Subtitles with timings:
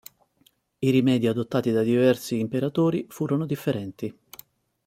[0.79, 4.11] I rimedi adottati dai diversi imperatori furono differenti.